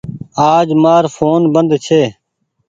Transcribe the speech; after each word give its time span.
آج 0.53 0.67
مآر 0.83 1.03
ڦون 1.15 1.41
بند 1.53 1.71
ڇي 1.85 2.01